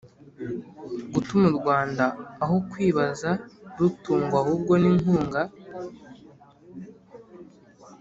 gutuma 1.13 1.45
u 1.51 1.55
Rwanda 1.59 2.05
aho 2.43 2.55
kwihaza 2.69 3.31
rutungwa 3.77 4.35
ahubwo 4.43 4.73
n 4.81 4.85
inkunga 4.91 5.41